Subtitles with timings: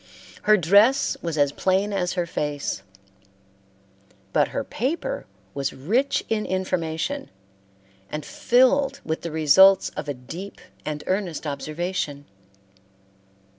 [0.49, 2.81] Her dress was as plain as her face,
[4.33, 7.29] but her paper was rich in information
[8.11, 12.25] and filled with the results of a deep and earnest observation.